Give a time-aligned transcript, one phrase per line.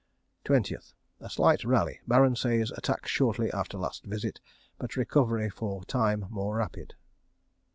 [0.45, 0.95] 20th.
[1.19, 1.99] A slight rally.
[2.07, 4.39] Baron says attack shortly after last visit,
[4.79, 6.95] but recovery for time more rapid.